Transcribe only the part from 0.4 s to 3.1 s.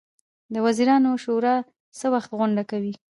د وزیرانو شورا څه وخت غونډه کوي؟